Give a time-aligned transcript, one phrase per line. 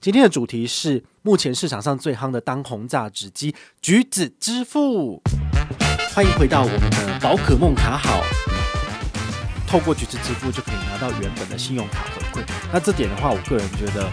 [0.00, 3.52] 今天的主题是目前市场上最夯的当红榨汁机——
[3.82, 5.20] 橘子支付。
[6.14, 8.22] 欢迎回到我们的宝可梦卡好，
[9.66, 12.44] 透过橘子支付就可以拿到原本的信用卡回馈。
[12.72, 14.08] 那这点的话，我个人觉得，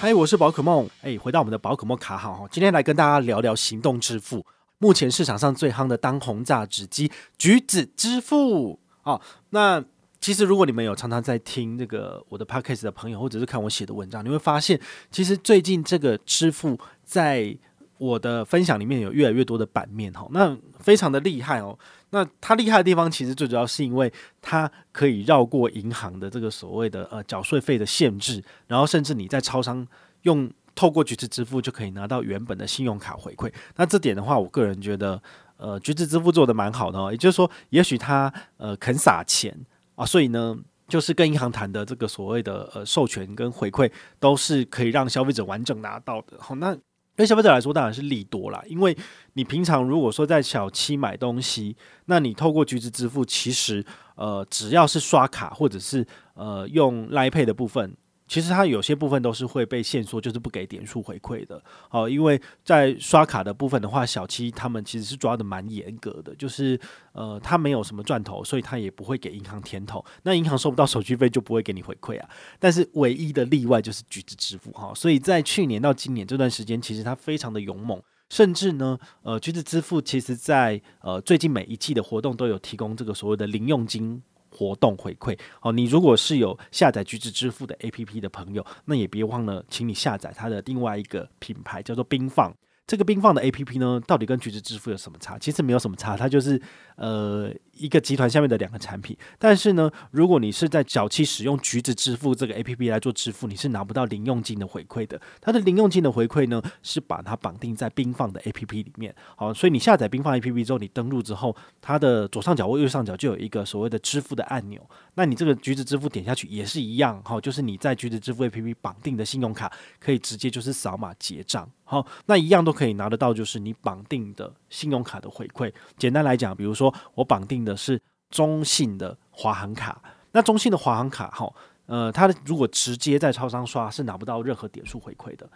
[0.00, 0.90] 嗨，我是宝可梦。
[1.02, 4.44] 哎，回到我们的宝可梦卡好，今天来跟大家聊聊行动支付。
[4.84, 8.78] 目前市场上最夯的当红炸子鸡——橘子支付。
[9.00, 9.82] 好，那
[10.20, 14.78] 其实如果你们有常常在听这个我的 podcast 的朋友，或者是看我写的文章，你会发现，
[15.10, 17.56] 其实最近这个支付在
[17.96, 20.12] 我的分享里面有越来越多的版面。
[20.12, 21.78] 哈，那非常的厉害哦。
[22.10, 29.88] 那它厉害的地方，其实最主要是因为它可以绕过银行的这个所谓的呃缴税费的限制，然后甚至你在超商
[30.24, 30.52] 用。
[30.74, 35.22] 透过橘子支付就可以拿到原本的信用卡回馈，那这点的话，我个人觉得，
[35.56, 37.12] 呃，橘子支付做得蛮好的哦。
[37.12, 39.56] 也就是说，也许他呃肯撒钱
[39.94, 46.36] 啊，所以呢，就是跟银行谈的这个所谓的呃授权跟回馈，都是可以让消费者完整拿到的。
[46.40, 46.76] 好，那
[47.14, 48.96] 对消费者来说当然是利多啦，因为
[49.34, 53.84] 你平常如果说在小七买东西，那你透过橘子支付，其实
[54.16, 57.96] 呃只要是刷卡或者是呃用 l i Pay 的部分。
[58.34, 61.62] 其实它有些部分都是会被限缩，就是不给点数回馈的。
[61.88, 66.76] 好，因为在刷卡的部分的话，小七他们其实是抓得蛮严格的，就是
[67.12, 70.04] 呃，他没有什么赚头，所以他也不会给银行甜头。
[70.24, 72.28] 那银行收不到手续费，就不会给你回馈啊。
[72.58, 84.20] 但是唯一的例外就是橘子支付哈，所以在去年到今年这段时间，其实它非常的勇猛，甚至呢，呃，橘子支付其实在呃最近每一季的活动都有提供这个所谓的零用金。
[84.56, 92.54] 活动回馈哦，你如果是有下载橘子支付的 APP 的朋友，那也别忘了，请你下载它的另外一个品牌，叫做冰放。
[92.86, 95.38] 这个冰放的 APP 呢，到底跟橘子支付有什么差？
[95.38, 96.60] 其实没有什么差，它就是
[96.96, 99.16] 呃一个集团下面的两个产品。
[99.38, 105.18] 但是呢，如果你是在早期使用橘子支付这个 APP 来做支付，你是拿不到零用金的回馈的。
[105.40, 109.14] 它的零用金的回馈呢，是把它绑定在冰放的 APP 里面。
[109.34, 114.86] 好，所以你下载冰放 APP 之后，你登录之后，它的左上角或右上角就有一个所谓的支付的按钮。
[115.14, 121.66] 那你这个橘子支付点下去也是一样，好，就是你在橘子支付 APP 绑定的信用卡，可以直接就是扫码结账。
[121.84, 125.72] 好，那一样都可以拿得到，就是你绑定的信用卡的回馈。
[125.98, 130.02] 简单来讲，比如说我绑定的是中信的华航卡，
[130.32, 131.52] 那中信的华航卡，哈，
[131.86, 135.48] 呃，它如果直接在超商刷是拿不到任何点数回馈的。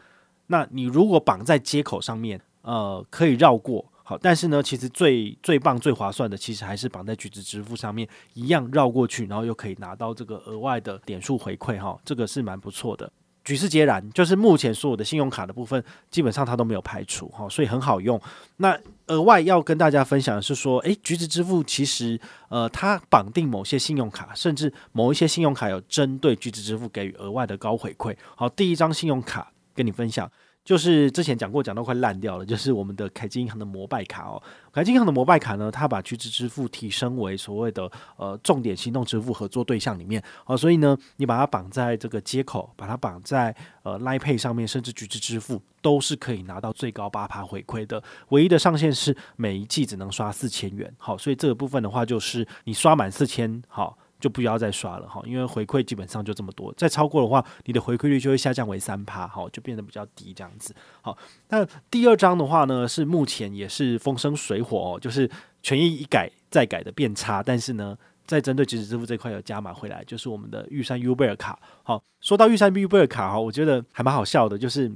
[0.48, 13.10] 那你如果绑在接口上面，呃，可以绕过，好，但是呢，其实最最棒、最划算的，其实还是绑在橘子支付上面，一样绕过去，然后又可以拿到这个额外的点数回馈，哈，这个是蛮不错的。
[13.48, 18.20] 举世皆然，就是目前所有的信用卡的部分，基本上它都没有排除哈，所以很好用。
[18.58, 22.20] 那额外要跟大家分享的是说，诶，橘子支付其实
[22.50, 28.14] 呃，它绑定某些信用卡，甚至某一些信用卡有针对橘子支付给予额外的高回馈。
[28.36, 30.30] 好，第一张信用卡跟你分享。
[30.68, 34.42] 就是之前讲过，讲到快烂掉了，就是我们的凯基银行的摩拜卡哦。
[34.70, 48.02] 凯基银行的摩拜卡呢，它把橘子支付提升为所谓的呃重点行动支付合作对象里面哦，所以呢，你把它绑在这个接口，把它绑在呃 Line Pay 上面，甚至橘子支付都是可以拿到最高八趴回馈的。
[48.28, 50.94] 唯一的上限是每一季只能刷四千元。
[50.98, 53.96] 好，所以这个部分的话，就是你刷满四千，好。
[54.20, 60.74] 就不要再刷了哈，因为回馈基本上就这么多，再超过的话，你的回馈率就会下降为三趴，好，就变得比较低这样子。
[61.00, 61.16] 好，
[61.50, 65.30] 那第二张的话呢，是目前也是风生水火哦，就是
[65.62, 67.96] 权益一改再改的变差，但是呢，
[68.26, 71.56] 在针对即时支付这块有加码回来，就是我们的玉山 UBER 卡。
[71.84, 74.90] 好，说到玉山 UBER 卡哈，我觉得还蛮好笑的，就是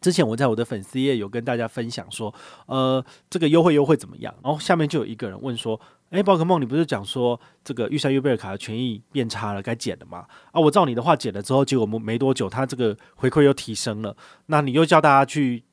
[0.00, 2.34] 之前我在我的粉丝页有跟大家分享说，
[2.66, 4.34] 呃，这个优惠优惠怎么样？
[4.42, 5.80] 然后下面就有一个人问说。
[6.14, 10.24] 哎，宝可梦，你不是讲说这个玉山 UBER 卡的权益变差了，该减了吗？
[10.52, 14.16] 啊，我照你的话减了之后，结果没没多久，它这个回馈又提升了。
[14.46, 15.64] 那你又叫大家去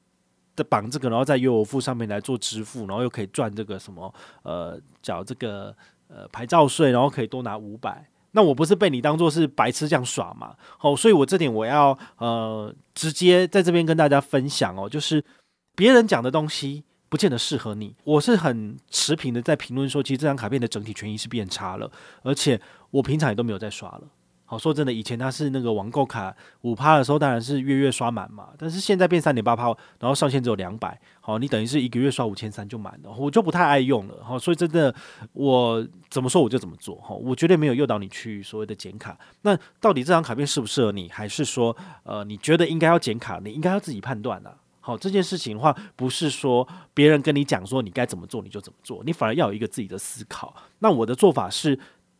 [0.55, 5.75] 的绑这个，然后在优游付上面来做支付，然后又可以赚这个什么呃，缴这个
[6.07, 8.03] 呃牌照税，然后可以多拿五百。
[8.31, 10.55] 那我不是被你当做是白痴这样耍嘛？
[10.79, 15.23] 哦，所以我这点我要呃直接在这边跟大家分享哦，就是
[15.75, 16.83] 别人讲的东西。
[17.11, 21.91] 不见得适合你，我是很持平的在评论说，其实这张卡片的整体权益是变差了，
[22.23, 22.57] 而且
[22.89, 24.03] 我平常也都没有在刷了。
[24.45, 29.65] 好，说真的，以前它是那个网购卡五趴的时候，当然是月月刷满嘛，但是现在变三点八趴，
[29.99, 34.23] 然后上限只有两百，好，你等于是一个月刷五千三就满了，我就不太爱用了。
[34.23, 34.95] 好，所以真的
[35.33, 39.17] 我怎么说我就怎么做，哈，我绝对没有诱导你去所谓的剪卡。
[39.41, 44.55] 那到底这张卡片适不适合你，还是说呃你觉得应该要剪卡，你应该要自己判断啊。
[44.81, 50.53] 好，这件事情的话，不是说别人跟你讲说你该怎么做你就怎么做，你反而要有一个自己的思考。
[50.79, 51.79] 那我的做法是，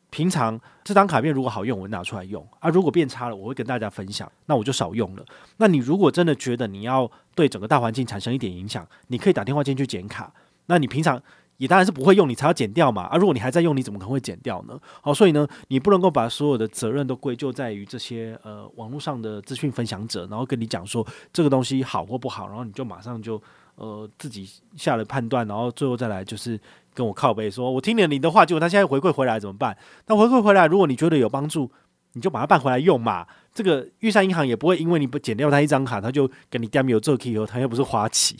[0.10, 5.26] 平常这张卡片如果好用，我会拿出来用啊；如果变差了，我会跟大家分享，那我就少用了。
[5.58, 10.34] 那你如果真的觉得你要对整个大环境产生一点影响，你可以打电话进去剪卡。
[10.68, 11.22] 那你平常。
[11.62, 13.18] 也当然是不会用，你才要剪掉嘛啊！
[13.18, 14.76] 如果你还在用，你怎么可能会剪掉呢？
[15.00, 23.40] 好，所以呢，你不能够把所有的责任都归咎在于这些呃网络上的资讯分享者，然后跟你讲说这个东西好或不好，然后你就马上就
[23.76, 26.60] 呃自己下了判断，然后最后再来就是
[26.96, 29.78] 跟我靠背说，我听了你的话，结果他现在回馈回来怎么办？
[30.08, 31.72] 那回馈回来，如果你觉得有帮助，
[32.14, 33.28] 你就把它办回来用嘛。
[33.54, 38.36] 这个玉山银行也不会因为你不剪掉他一张卡，他就给你点有做 key 后，他又不是花旗。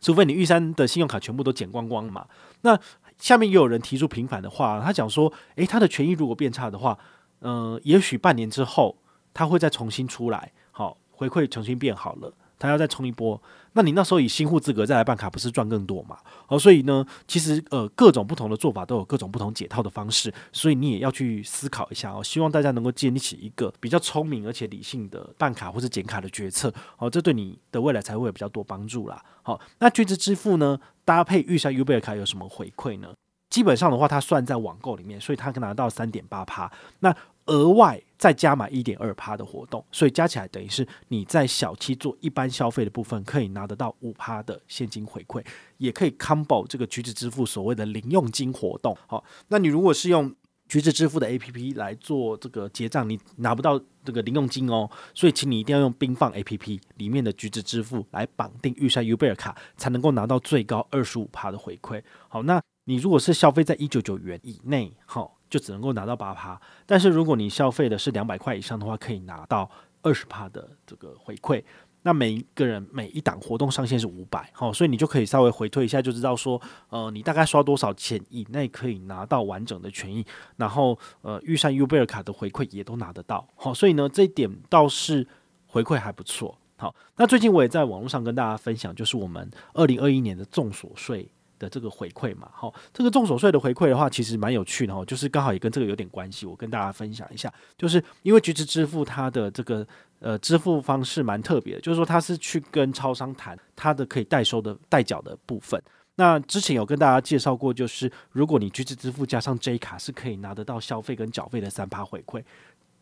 [0.00, 2.26] 除非你玉山的信用卡全部都剪光光嘛，
[2.62, 2.78] 那
[3.18, 6.98] 下面又有人提出平反的话，他讲说，诶，他的权益如果变差的话，
[7.40, 8.96] 嗯、也许半年之后
[9.34, 12.32] 他会再重新出来，好，回馈重新变好了。
[12.58, 13.40] 他要再冲一波，
[13.72, 16.18] 那你那时候以新户资格再来办卡，不是赚更多嘛？
[16.48, 22.22] 哦，所以呢，其实呃各种不同的做法都有各种不同解套的方式，所以你也要去思考一下哦。
[22.22, 29.22] 希望大家能够建立起一个比较聪明而且理性的办卡或是减卡的决策，哦，这对你的未来才会有比较多帮助啦。
[29.42, 33.08] 好，那巨子支付呢，搭配玉山 U 贝尔卡有什么回馈呢？
[33.50, 36.70] 基本上的话，它算在网购里面，所以它可拿到三点八趴。
[37.00, 37.14] 那
[37.48, 45.44] 额外再加码一点二趴的活动，所以加起来等于是你在小七做一般消费的部分，可以拿得到五趴的现金回馈，
[45.76, 48.96] 也可以 combo 这个橘子支付所谓的零用金活动。
[49.06, 50.34] 好，那你如果是用
[50.68, 62.02] 橘子支付的 APP 来做这个结账，你拿不到这个零用金哦，所以请你一定要用冰放 APP 里面的橘子支付来绑定预算 U 贝尔卡，才能够拿到最高二十五趴的回馈。
[62.28, 65.37] 好，那你如果是消费在一九九元以内，好。
[65.48, 69.70] 就只能够拿到八趴，但是如果你消费的是两百块以上的话，可以拿到
[70.02, 71.62] 二十趴的这个回馈。
[72.02, 76.58] 那每一个人每一档活动上限是五百，好，所以你就可以稍微回推一下，就知道说，
[76.90, 80.24] 呃，你大概刷多少钱以内可以拿到完整的权益，
[80.56, 85.26] 然后呃，预算 U 贝尔卡的回馈也都拿得到，好，所以呢，这一点倒是
[85.66, 86.56] 回馈还不错。
[86.76, 91.28] 好，那最近我也在网络上跟大家分享，就是我们二零二一年的重所税。
[91.58, 99.86] 的这个回馈嘛，好，这个重所税的回馈的话，其实蛮有趣的哈，就是刚好也跟这个有点关系，我跟大家分享一下，就是因为橘子支付它的这个
[100.20, 105.82] 呃支付方式蛮特别的，就是说它是去跟超商谈它的可以代收的代缴的部分。
[106.16, 112.42] 那之前有跟大家介绍过，就是如果你橘子支付加上 J 卡，是可以拿得到消费跟缴费的三趴回馈，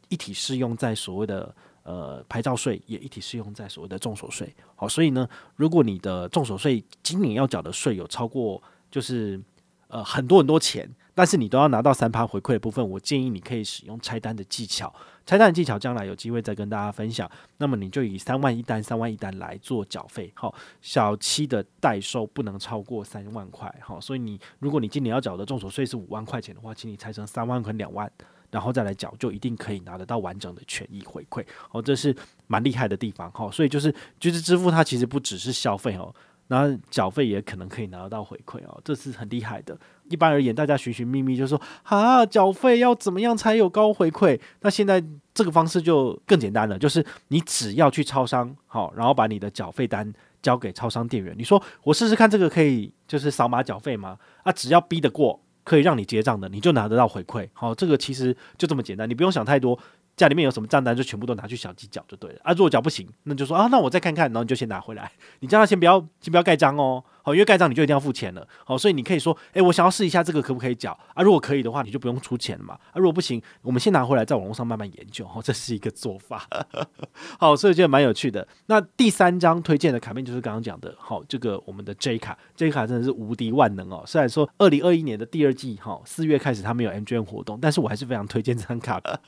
[0.08, 1.54] 一体适用在所谓的。
[1.86, 8.60] 呃，牌照税也一体适用在所谓的重所税，好，所以呢，如果你的重所税今年要缴的税有超过，
[8.90, 9.40] 就是
[9.86, 14.92] 呃很多很多钱，但是你都要拿到三趴回馈的部分，我建议你可以使用拆单的技巧，
[15.24, 17.30] 拆单的技巧将来有机会再跟大家分享。
[17.58, 20.52] 那么你就以三万一单、三万一单来做缴费，好，
[20.82, 28.10] 小七的代收不能超过三万块，好，所以你如果你今年要缴的重所税是五万块钱的话，请你拆成三万跟两万。
[28.56, 32.16] 然后再来缴，就一定可以拿得到完整的权益回馈哦，这是
[32.46, 33.50] 蛮厉害的地方哈。
[33.50, 36.10] 所以就是就是支付它其实不只是消费哦，
[36.48, 39.78] 然后缴费也可能可以拿得到回馈哦，这是很厉害的。
[40.08, 44.40] 一般而言，大家寻寻觅觅就说啊，缴费要怎么样才有高回馈？
[44.62, 45.04] 那现在
[45.34, 50.10] 这个方式就更简单了，就是你只要去超商好，然后把你的缴费单
[50.40, 54.16] 交给超商店员，你说我试试看这个可以就是扫码缴费吗？
[54.44, 55.38] 啊，只要逼得过。
[55.66, 57.48] 可以让你结账的，你就拿得到回馈。
[57.52, 59.76] 好，这个其实就这么简单，你不用想太多。
[60.16, 62.38] 家里面有什么账单，就全部都拿去小鸡缴就对了。
[62.44, 65.10] 啊，如果缴不行，那就说啊，那我再看看，然后你就先拿回来。
[65.40, 67.02] 你叫他先不要，先不要盖章哦。
[67.26, 68.46] 好，因为盖章你就一定要付钱了。
[68.64, 71.24] 好，所以你可以说，诶，我想要试一下这个可不可以缴啊？
[71.24, 72.74] 如果可以的话，你就不用出钱了嘛。
[72.74, 75.26] 啊，如果不行，我们先拿回来，在网络上慢慢研究。
[75.26, 76.46] 好，这是一个做法。
[77.40, 78.46] 好，所以觉得蛮有趣的。
[78.66, 84.04] 那第三张推荐的卡片就是刚刚讲的，好，这个我们的 J 卡，J 卡真的是无敌万能哦。
[84.06, 89.20] 虽然说二零二一年的第二季，哈，四月开始它没有 MGM 活动，但是我还是非常推荐这张卡的，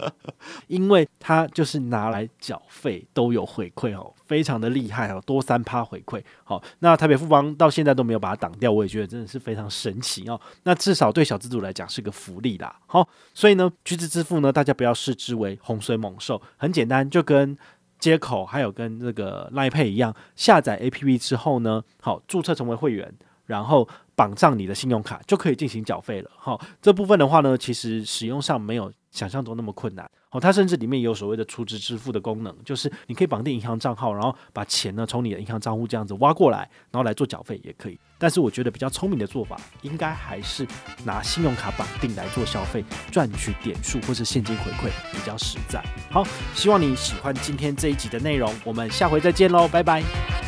[0.69, 4.15] 因为它就是拿来缴费都有回馈哦。
[4.29, 6.23] 非常的厉害哦，多三趴回馈。
[6.45, 10.39] 好，那台北富邦到现在都没有把它挡掉，我也觉得真的是非常神奇哦。
[10.65, 12.79] 那至少对小资主来讲是个福利啦。
[12.87, 17.57] 好，所以呢，橘子支付呢，大家不要视之为洪水猛兽，很简单，就跟
[17.99, 23.13] 街口还有跟这个 Line Pay 一样，下载 APP 之后呢，好，注册成为会员，
[23.47, 26.31] 然后绑上你的信用卡就可以进行缴费了。
[26.37, 30.09] 好，这部分的话呢，其实使用上没有想象中那么困难。
[30.31, 37.99] 好，它甚至里面也有所谓的储值支付的功能，就是你可以绑定银行账号，然后把钱呢从你的银行账户这样子挖过来，然后来做缴费也可以。
[38.19, 40.67] 但是我觉得比较聪明的做法，应该还是
[41.05, 45.83] 拿信用卡绑定来做消费，赚取点数或是现金回馈比较实在。
[46.11, 46.23] 好，
[46.55, 50.48] 希望你喜欢今天这一集的内容，我们下回再见喽，拜拜。